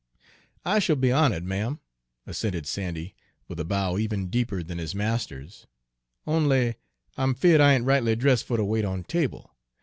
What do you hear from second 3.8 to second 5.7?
even deeper than his master's,